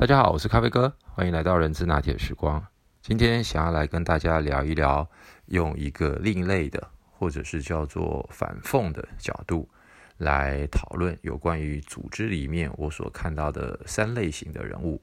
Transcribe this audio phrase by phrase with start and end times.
[0.00, 2.66] 大家好，我是咖啡哥，欢迎来到人之拿铁时光。
[3.02, 5.06] 今天想要来跟大家聊一聊，
[5.48, 9.68] 用一个另类的，或者是叫做反讽的角度
[10.16, 15.02] 来讨论有关于组织里面我所看到的三类型的人物，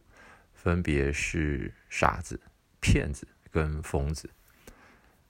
[0.56, 2.42] 分别是傻子、
[2.80, 4.28] 骗子跟疯子。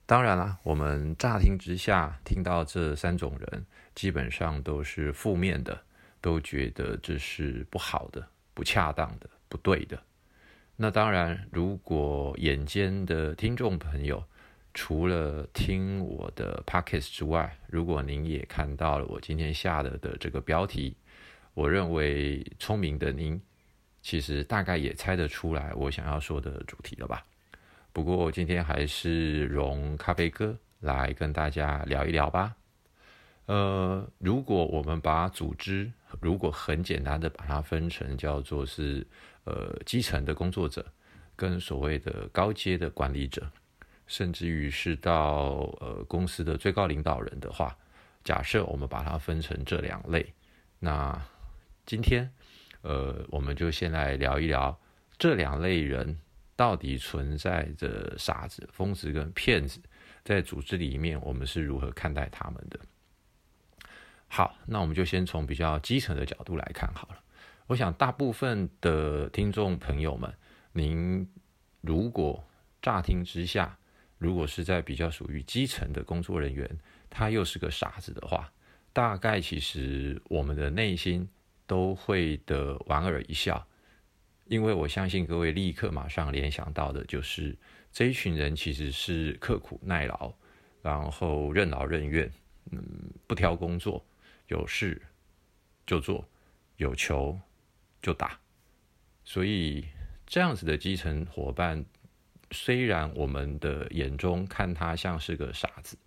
[0.06, 5.78] 当然啦，我们乍听之下听到这三种人，基本上都是负面的，
[6.22, 10.00] 都觉得这是不好的、不恰当的、不对的。
[10.76, 14.22] 那当然，如果眼尖的听众朋友，
[14.74, 20.96] 除了听我的 podcast 之外，如果您也看到了我今天下的的这个标题，
[21.54, 23.40] 我认为聪明的您，
[24.02, 27.24] 其实大概也猜得出来我想要说的主题了吧。
[27.92, 32.54] 不过今天还是容咖啡哥来跟大家聊一聊吧。
[33.46, 39.04] 呃，如果我们把组织如果很简单的把它分成叫做是
[39.48, 40.84] 呃基层的工作者
[41.34, 43.50] 跟所谓的高阶的管理者，
[44.06, 47.76] 甚至于是到呃公司的最高领导人的话，
[48.22, 50.34] 假设我们把它分成这两类，
[50.78, 51.18] 那
[51.86, 52.30] 今天
[52.82, 54.78] 呃我们就先来聊一聊
[55.16, 56.18] 这两类人。
[56.58, 59.80] 到底存在着傻子、疯子跟骗子，
[60.24, 62.80] 在组织里面，我们是如何看待他们的？
[64.26, 67.20] 好，那我们就先从比较基层的角度来看好了。
[67.68, 70.32] 我想，大部分的听众朋友们，
[70.72, 71.28] 您
[71.82, 72.42] 如果
[72.80, 73.78] 乍听之下，
[74.16, 76.66] 如果是在比较属于基层的工作人员，
[77.10, 78.50] 他又是个傻子的话，
[78.94, 81.28] 大概其实我们的内心
[81.66, 83.62] 都会的莞尔一笑。
[84.46, 87.54] 因为我相信各位立刻马上联想到的就是
[87.92, 90.32] 这一群人其实是刻苦耐劳，
[90.80, 92.32] 然后任劳任怨，
[92.70, 92.82] 嗯，
[93.26, 94.02] 不挑工作，
[94.46, 95.02] 有事
[95.86, 96.26] 就做，
[96.78, 97.38] 有求
[98.02, 98.38] 就打。
[99.24, 99.86] 所以
[100.26, 101.84] 这样子的基层伙伴，
[102.50, 105.98] 虽然我们的眼中看他像是个傻子，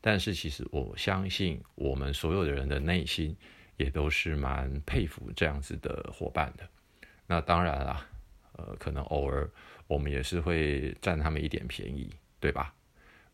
[0.00, 3.36] 但是其实我相信我们所有的人的内心
[3.76, 6.68] 也都是蛮佩服这样子的伙伴的。
[7.26, 8.06] 那当然啦，
[8.52, 9.48] 呃，可能偶尔
[9.86, 12.74] 我们也是会占他们一点便宜，对吧？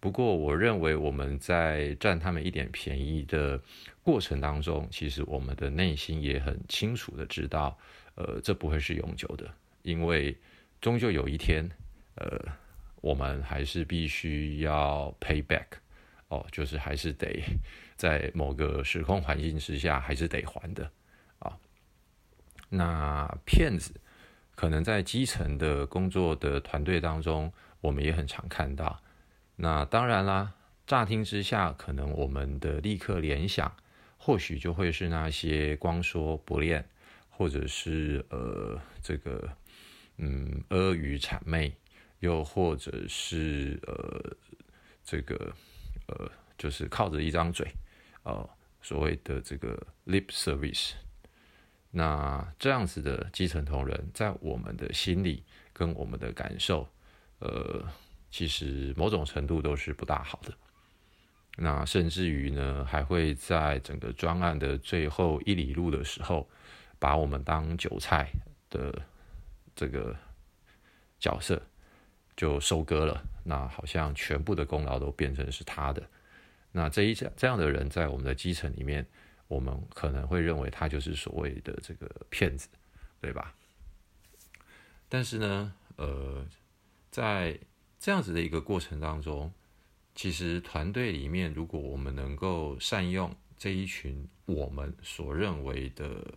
[0.04, 3.58] 不过我认为我们在占他们一点便宜的
[4.02, 7.74] 过程当中，其实我们的内心也很清楚的知道，
[8.14, 9.50] 呃，这不会是永久的，
[9.80, 10.36] 因为
[10.78, 11.66] 终究有一天，
[12.16, 12.38] 呃，
[13.00, 15.64] 我们还是必须要 pay back，
[16.28, 17.42] 哦，就是还是得
[17.96, 20.90] 在某个时空环境之下，还是得还的
[21.38, 21.56] 啊。
[22.68, 23.98] 那骗子
[24.54, 27.50] 可能在基层的工作的团队当中，
[27.80, 29.00] 我们也很常看到。
[29.56, 30.52] 那当然啦，
[30.86, 33.74] 乍听之下，可能我们的立刻联想，
[34.16, 36.84] 或许就会是那些光说不练，
[37.30, 39.48] 或者是呃这个
[40.16, 41.72] 嗯阿谀谄媚，
[42.20, 44.36] 又或者是呃
[45.04, 45.52] 这个
[46.08, 47.66] 呃就是靠着一张嘴，
[48.24, 48.48] 呃
[48.82, 50.92] 所谓的这个 lip service。
[51.96, 56.88] 那这样子的基层同仁，在我们的心里跟我们的感受，
[57.38, 57.84] 呃，
[58.34, 60.52] 其实某种程度都是不大好的。
[61.56, 66.50] 那甚至于呢，还会在整个专案的最后一里路的时候，
[66.98, 68.28] 把我们当韭菜
[68.68, 69.00] 的
[69.76, 70.16] 这个
[71.20, 71.62] 角色
[72.36, 73.22] 就收割了。
[73.44, 76.02] 那好像全部的功劳都变成是他的。
[76.72, 79.06] 那这一这这样的人，在我们的基层里面。
[79.46, 82.66] 我们可能会认为他就是所谓的这个骗子，
[83.20, 83.54] 对吧？
[85.06, 86.42] 但是呢，呃，
[87.10, 87.56] 在
[88.04, 89.50] 这样子的一个过程当中，
[90.14, 96.34] 其实团队里面，如果我们能够善用这一群我们所认为的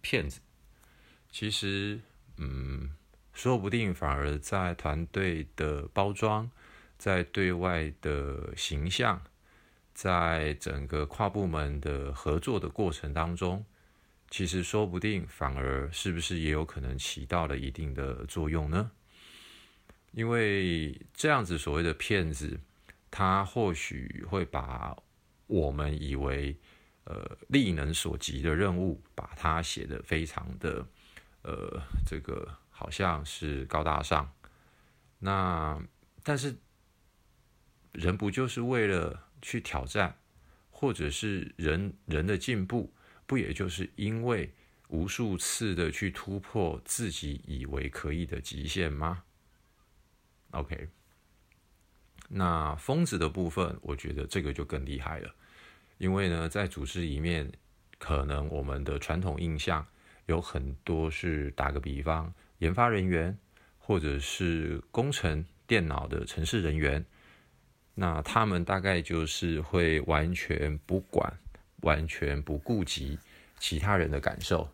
[0.00, 0.40] 骗子，
[1.30, 2.00] 其实，
[2.38, 2.90] 嗯，
[3.34, 6.50] 说不定反而在团队的包装，
[6.96, 9.22] 在对外的形象。
[9.92, 13.62] 在整个跨部门的合作的过程当中，
[14.30, 18.90] 其实说不定反而是不是也有可能起到了一定的作用呢？
[20.12, 22.58] 因为这样子所谓的骗子，
[23.10, 24.96] 他或许会把
[25.46, 26.56] 我们以为
[27.04, 30.86] 呃力能所及的任务，把它写得非常的
[31.42, 34.32] 呃这个好像是高大上。
[35.18, 35.82] 那
[36.22, 36.56] 但是
[37.92, 39.28] 人不就是为了？
[39.44, 40.16] 去挑战，
[40.70, 42.94] 或者是人人的进步，
[43.26, 44.54] 不也就是因为
[44.86, 49.24] 无数次的去突破自己以为可以的极限吗
[50.52, 50.88] ？OK，
[52.28, 55.34] 那疯子的部分，我觉得这个就更厉害了，
[55.98, 57.50] 因为呢，在组织里面，
[57.98, 59.86] 可能我们的传统印象
[60.26, 63.36] 有很多是打个比方，研发人员，
[63.78, 67.04] 或者是工程电脑的城市人员，
[67.94, 71.32] 那他们大概就是会完全不管、
[71.82, 73.18] 完全不顾及
[73.58, 74.68] 其他人的感受，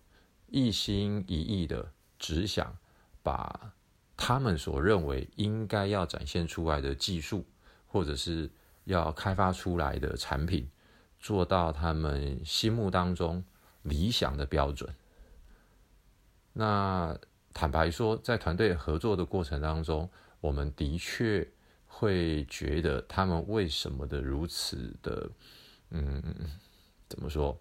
[0.48, 2.76] 一心一意的只想
[3.22, 3.72] 把
[4.18, 7.46] 他们所认为应该要展现出来的技术，
[7.86, 8.50] 或者是
[8.84, 10.68] 要开发出来的产品。
[11.20, 13.42] 做到他们心目当中
[13.82, 14.88] 理想的标准。
[16.52, 17.18] 那
[17.52, 20.08] 坦白说，在团队合作的过程当中，
[20.40, 21.44] 我们的确
[21.88, 25.28] 会觉得他们为什么的如此的，
[25.90, 26.22] 嗯，
[27.08, 27.58] 怎么说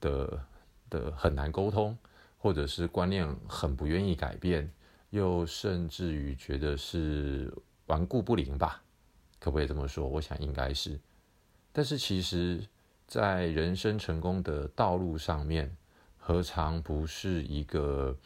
[0.00, 0.40] 的
[0.88, 1.98] 的很难沟通，
[2.38, 4.70] 或者是观念很不愿意改变，
[5.16, 7.52] 又甚至于觉得是
[7.86, 8.80] 顽固不灵吧？
[9.40, 10.06] 可不可以这么说？
[10.06, 11.00] 我想应该是。
[11.72, 12.64] 但是其实。
[13.08, 15.76] 在人生成功的道路上面，
[16.18, 18.18] 何尝不是一个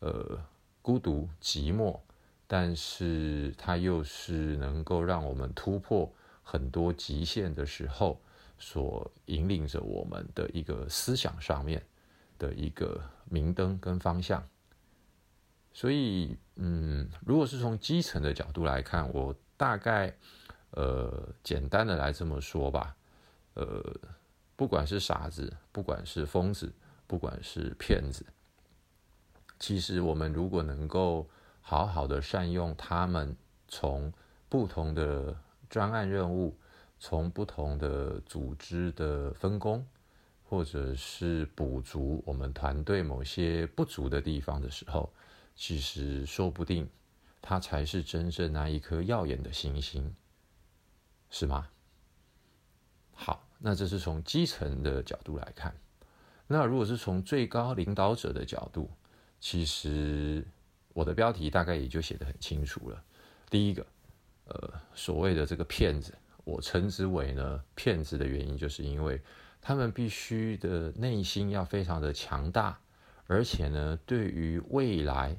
[0.00, 0.44] 呃
[0.82, 2.00] 孤独寂寞，
[2.44, 6.12] 但是它又是能够让我们突破
[6.42, 8.20] 很多极限的时候，
[8.58, 11.80] 所引领着我们的一个思想上面
[12.36, 13.00] 的一个
[13.30, 14.44] 明灯跟方向。
[15.74, 20.16] 所以，嗯，如果是从基层的角度来看，我大概
[20.70, 22.96] 呃简单的来这么说吧，
[23.52, 23.82] 呃。
[24.56, 26.72] 不管是傻子，不管是疯子，
[27.08, 28.24] 不管是骗子，
[29.58, 31.28] 其实我们如果能够
[31.60, 33.36] 好好的善用他们，
[33.66, 34.12] 从
[34.48, 35.36] 不同的
[35.68, 36.56] 专案任务，
[37.00, 39.84] 从不同的组织的分工，
[40.44, 45.12] 或者是补足我们团队某些不足的地方的时候，
[45.54, 46.88] 其实说不定
[47.40, 50.14] 他才是真正那一颗耀眼的星星，
[51.30, 51.68] 是吗？
[53.12, 53.40] 好。
[53.66, 55.74] 那这是从基层的角度来看，
[56.46, 58.90] 那如果是从最高领导者的角度，
[59.40, 60.46] 其实
[60.92, 63.02] 我的标题大概也就写得很清楚了。
[63.48, 63.86] 第一个，
[64.48, 66.12] 呃，所谓的这个骗子，
[66.44, 69.18] 我称之为呢骗子的原因，就是因为
[69.62, 72.78] 他们必须的内心要非常的强大，
[73.26, 75.34] 而且呢，对于未来，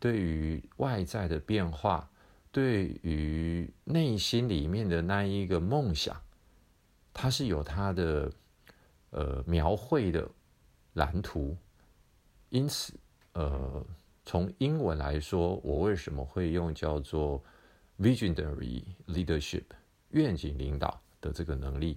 [0.00, 2.10] 对于外在的变化，
[2.50, 6.20] 对于内心里面的那一个梦想。
[7.12, 8.32] 它是有它的
[9.10, 10.28] 呃描绘的
[10.94, 11.56] 蓝图，
[12.48, 12.94] 因此
[13.34, 13.84] 呃
[14.24, 17.42] 从英文来说，我为什么会用叫做
[17.98, 19.64] visionary leadership
[20.10, 21.96] 愿景领导的这个能力，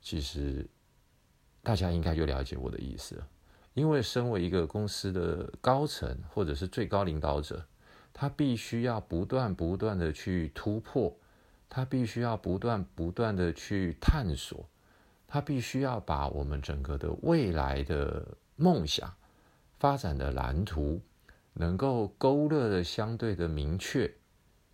[0.00, 0.66] 其实
[1.62, 3.28] 大家应该就了解我的意思了。
[3.76, 7.62] 因为身为一个公司的高层或者是最高领导者，
[8.14, 11.14] 他必须要不断不断的去突破。
[11.68, 14.66] 他必须要不断不断的去探索，
[15.26, 18.24] 他必须要把我们整个的未来的
[18.54, 19.12] 梦想
[19.78, 21.02] 发展的蓝图
[21.52, 24.14] 能够勾勒的相对的明确，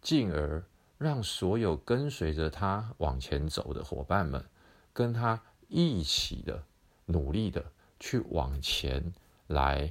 [0.02, 0.62] 进而
[0.98, 4.44] 让所有跟随着他往前走的伙伴们，
[4.92, 6.62] 跟他一起的
[7.06, 7.64] 努力的
[8.02, 9.02] 去往前
[9.46, 9.90] 来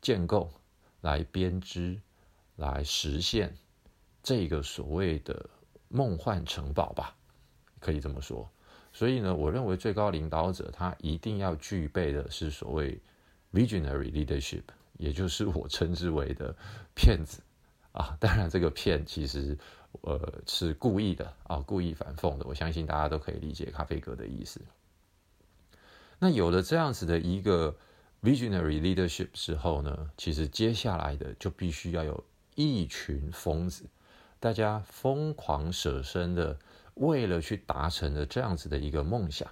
[0.00, 0.48] 建构、
[1.00, 2.00] 来编织、
[2.54, 3.52] 来实现
[4.22, 5.50] 这个所谓的。
[5.88, 7.16] 梦幻城堡吧，
[7.78, 8.50] 可以这么说。
[8.92, 13.00] 所以呢，我认为最高领导者他一定要具备的是所谓
[13.52, 14.64] visionary leadership，
[14.98, 16.54] 也就是我称之为的
[16.92, 17.40] 骗子
[17.92, 18.16] 啊。
[18.18, 19.56] 当然，这个骗其实
[20.00, 22.44] 呃是故意的啊，故意反讽的。
[22.48, 24.60] 我相信大家都可以理解咖啡哥的意思。
[26.18, 27.76] 那有了这样子的一个
[28.22, 33.84] visionary leadership 之后呢，其实接下来的就必须要有一群疯子。
[34.38, 36.58] 大家疯狂舍身的，
[36.94, 39.48] 为了去达成的这样子的一个梦想，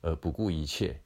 [0.00, 1.00] 而不顾一切。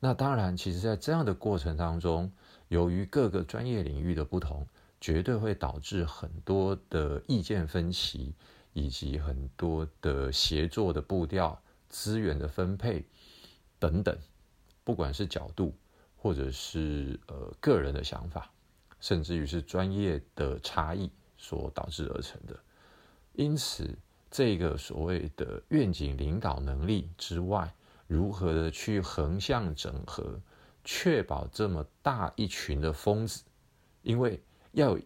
[0.00, 2.30] 那当然，其实，在这样的过程当中，
[2.68, 4.66] 由于各个专业领域的不同，
[5.00, 8.34] 绝对会导致很多的意见分歧，
[8.72, 13.04] 以及很多的协作的步调、资源的分配
[13.78, 14.16] 等等，
[14.84, 15.74] 不管是角度，
[16.16, 18.50] 或者是呃个人的想法，
[19.00, 21.10] 甚至于是专业的差异。
[21.40, 22.58] 所导致而成的，
[23.34, 23.96] 因此，
[24.28, 27.72] 这个所谓的愿景领导能力之外，
[28.08, 30.36] 如何的去横向整合，
[30.82, 33.44] 确保这么大一群的疯子，
[34.02, 34.42] 因为
[34.72, 34.98] 要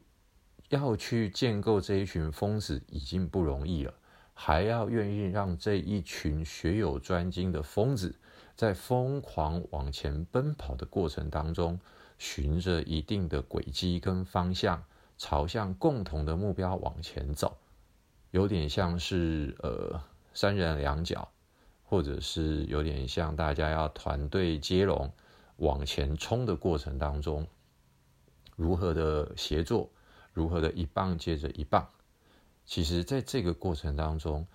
[0.71, 3.93] 要去建构这一群疯子已经不容易了，
[4.45, 8.17] 还要愿意让这一群学有专精的疯子，
[8.57, 11.79] 在疯狂往前奔跑的过程当中，
[12.19, 14.83] 循着一定的轨迹跟方向。
[15.17, 17.57] 朝向共同的目标往前走，
[18.33, 20.03] 有点像是呃
[20.35, 21.31] 三人两脚，
[21.85, 25.09] 或者是有点像大家要团队接龙
[25.59, 27.47] 往前冲的过程当中，
[28.57, 29.89] 如何的协作，
[30.33, 31.89] 如何的一棒接着一棒。
[32.65, 34.47] 其实，在这个过程当中，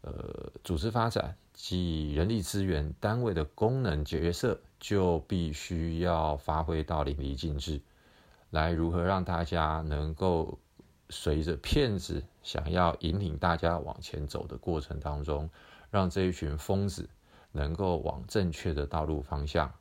[0.00, 7.80] 呃，组织发展及人力资源单位的功能角色就必须要发挥到淋漓尽致，
[8.50, 10.58] 来如何让大家能够
[11.10, 15.50] 随着骗子想要引领大家往前走的过程当中，
[15.90, 17.10] 让这一群疯子
[17.52, 19.72] 能够往正确的道路方向。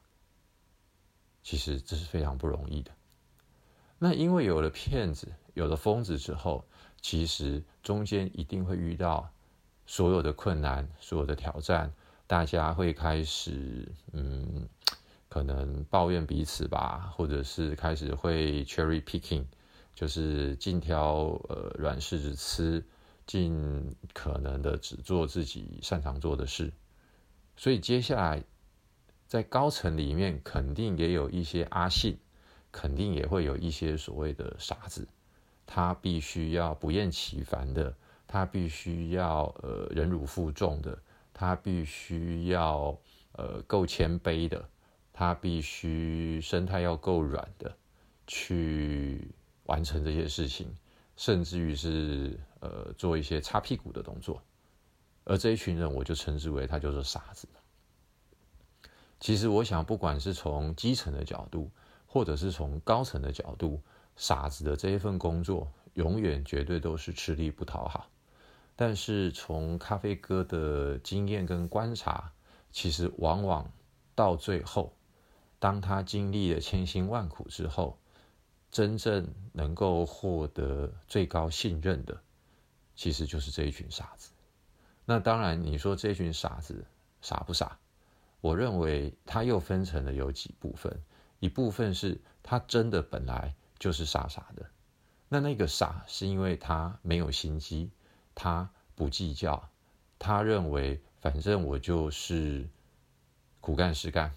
[1.44, 2.92] 其实这是非常不容易的。
[4.00, 6.66] 那因为有了骗子，有了疯子之后，
[7.10, 9.32] 其实中间一定会遇到
[9.86, 11.90] 所有的困难，所有的挑战，
[12.28, 14.68] 大家会开始嗯，
[15.30, 19.46] 可能抱怨彼此吧，或者是开始会 cherry picking，
[19.96, 22.86] 就是尽挑呃软柿子吃，
[23.26, 26.74] 尽可能的只做自己擅长做的事。
[27.56, 28.44] 所以接下来
[29.28, 32.20] 在高层里面，肯定也有一些阿信。
[32.70, 35.08] 肯定也会有一些所谓的傻子，
[35.68, 37.94] 他必须要不厌其烦的，
[38.26, 40.98] 他必须要呃忍辱负重的，
[41.34, 42.98] 他必须要
[43.34, 44.68] 呃够谦卑的，
[45.14, 47.76] 他必须生态要够软的，
[48.26, 49.30] 去
[49.66, 50.74] 完成这些事情，
[51.18, 54.42] 甚至于是呃做一些擦屁股的动作，
[55.26, 57.48] 而这一群人，我就称之为他就是傻子。
[59.20, 61.70] 其实我想，不管是从基层的角度，
[62.06, 63.82] 或者是从高层的角度，
[64.18, 68.10] 傻子的这一份工作永远绝对都是吃力不讨好。
[68.76, 72.34] 但是从咖啡哥的经验跟观察，
[72.72, 73.72] 其实往往
[74.14, 74.94] 到最后，
[75.60, 77.98] 当他经历了千辛万苦之后，
[78.70, 82.22] 真正能够获得最高信任的，
[82.96, 84.32] 其实就是这一群傻子。
[85.06, 86.86] 那当然，你说这群傻子
[87.22, 87.80] 傻不傻？
[88.42, 91.02] 我认为他又分成了有几部分。
[91.40, 94.66] 一部分是他真的本来就是傻傻的，
[95.30, 97.90] 那那个傻是因为他没有心机，
[98.34, 99.70] 他不计较，
[100.18, 102.68] 他认为反正我就是
[103.62, 104.34] 苦干实干。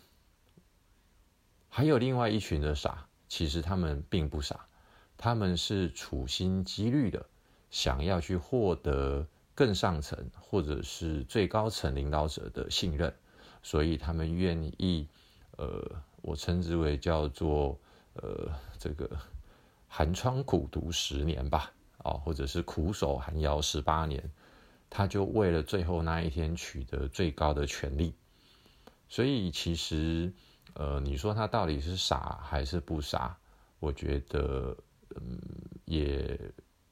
[1.69, 4.67] 还有另外一群的傻，其实他们并不傻，
[5.17, 7.27] 他们是处心积虑的
[7.71, 13.15] 想要去获得更上层或者是最高层领导者的信任，
[13.63, 15.09] 所以他们愿意
[15.57, 16.03] 呃。
[16.23, 17.79] 我称之为叫做
[18.15, 19.09] 呃这个
[19.89, 24.31] 寒窗苦读十年吧，啊，或者是苦守寒窑十八年，
[24.89, 28.15] 他就为了最后那一天取得最高的权利。
[29.09, 30.33] 所以其实
[30.75, 33.37] 呃，你说他到底是傻还是不傻？
[33.79, 34.77] 我觉得
[35.17, 35.41] 嗯，
[35.85, 36.39] 也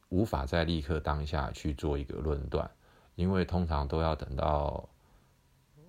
[0.08, 2.70] 无法在立刻当下去做一个论断，
[3.14, 4.88] 因为通常都要等到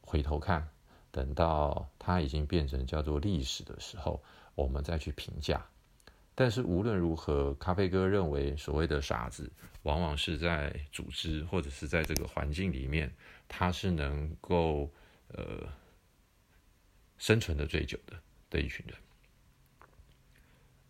[0.01, 0.67] 回头看。
[1.11, 4.21] 等到他已经变成叫做历史的时候，
[4.59, 5.65] 我们再去评价。
[6.35, 9.51] 但是无论如何，咖啡哥认为所谓的傻子，
[9.83, 13.13] 往往是在组织或者是在这个环境里面，
[13.47, 14.89] 他是能够
[15.33, 15.67] 呃
[17.17, 18.17] 生存的最久的
[18.49, 18.95] 的一群人。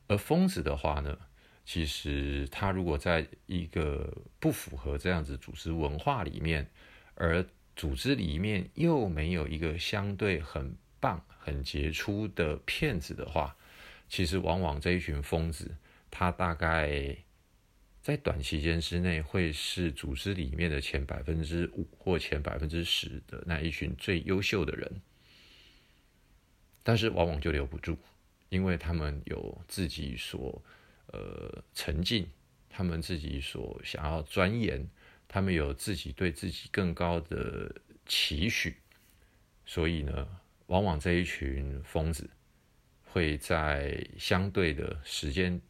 [0.08, 1.18] 而疯子的话呢，
[1.66, 6.70] 其实他如果在一个不符合这样子组织文化里面，
[7.16, 7.44] 而
[7.76, 13.56] 组织里面又没有一个相对很棒、很杰出的骗子的话，
[14.10, 15.78] 其实往往这一群疯子，
[16.10, 17.16] 他大概
[18.02, 25.02] 在短期间之内会是组织里面的前百分之五或前百分之十的那一群最优秀的人，
[26.84, 27.98] 但是往往就留不住，
[28.50, 30.62] 因为他们有自己所
[31.08, 32.28] 呃沉浸，
[32.68, 34.90] 他们自己所想要钻研。
[35.32, 37.72] 他们有自己对自己更高的
[38.08, 38.76] 期许，
[39.64, 40.28] 所以呢，
[40.66, 42.28] 往往这一群疯子
[43.12, 45.62] 会在相对的时间，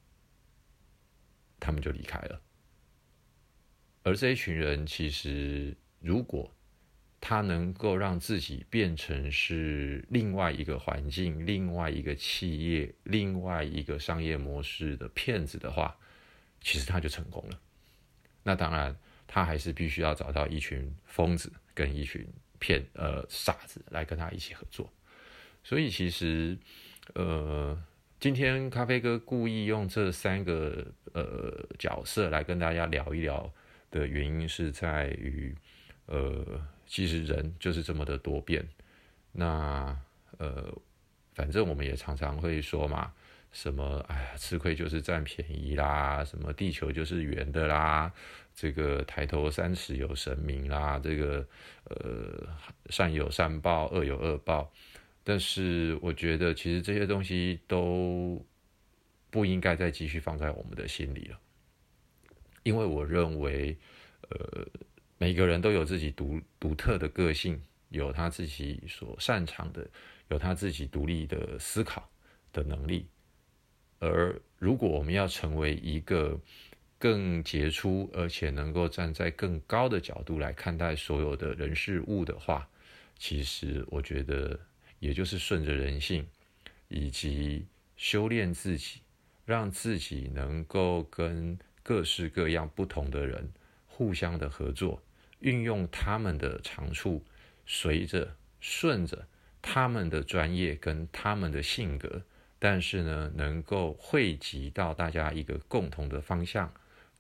[1.60, 2.41] 他们就离开了。
[4.03, 6.53] 而这一群人，其实如果
[7.22, 15.96] 他能够让自己变成是另外一个环境、另外一个企业、另外一个商业模式的骗子的话，
[16.62, 17.60] 其实他就成功了。
[18.43, 18.96] 那当然。
[19.31, 22.27] 他还是必须要找到一群疯子跟一群
[22.58, 24.91] 骗呃傻子来跟他一起合作，
[25.63, 26.58] 所以其实
[27.15, 27.77] 呃
[28.19, 33.51] 今天咖啡哥故意用这三个呃角色来跟大家聊一聊
[33.91, 35.55] 的原因是在于
[36.05, 36.45] 呃
[36.85, 38.67] 其实人就是这么的多变，
[39.31, 39.97] 那
[40.37, 40.71] 呃
[41.33, 43.13] 反正我们也常常会说嘛。
[43.51, 43.97] 什么？
[44.07, 46.23] 哎呀，吃亏就是占便宜啦！
[46.23, 48.13] 什么地球就是圆的啦？
[48.53, 50.99] 这个抬头三尺有神明啦！
[51.03, 51.43] 这个
[51.85, 52.47] 呃，
[52.91, 54.71] 善有善报，恶有恶报。
[55.23, 58.43] 但是我觉得，其实这些东西都
[59.29, 61.39] 不应该再继续放在我们的心里了。
[62.63, 63.77] 因为我认为，
[64.29, 64.67] 呃，
[65.17, 69.88] 每个人都有自己独独特的个性，有他自己所擅长的，
[70.29, 72.09] 有他自己独立的思考
[72.51, 73.07] 的能力。
[73.99, 76.39] 而如果我们要成为一个
[76.97, 82.67] 更杰出，而且能够站在更高的角度来看待所有的人事物的话，
[83.17, 84.59] 其实我觉得，
[84.99, 86.27] 也就是顺着人性，
[86.87, 87.65] 以及
[87.97, 89.01] 修炼自己，
[89.45, 93.51] 让自己能够跟各式各样不同的人
[93.87, 95.01] 互相的合作，
[95.39, 97.23] 运用他们的长处，
[97.65, 99.27] 随着顺着
[99.61, 102.21] 他们的专业跟他们的性格。
[102.61, 106.69] 但是呢，能够汇集到大家一个共同的方向，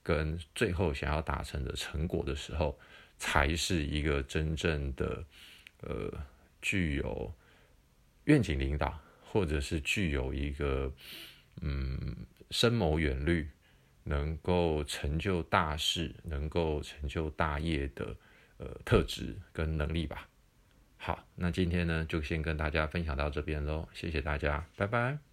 [0.03, 2.77] 跟最后想要达成的成果的时候，
[3.17, 5.23] 才是一个真正的，
[5.79, 6.11] 呃，
[6.61, 7.33] 具有
[8.29, 10.93] 愿景领导，或者是具有一个
[11.61, 12.15] 嗯
[12.51, 13.49] 深谋远虑，
[14.03, 18.15] 能够成就大事，能够成就大业的
[18.57, 20.29] 呃特质跟能力吧。
[20.97, 25.28] 好，那今天呢，就先跟大家分享到这边喽，谢谢大家，拜拜。